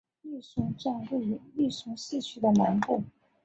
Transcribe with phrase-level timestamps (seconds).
[0.23, 3.03] 利松站位于利松市区的南部。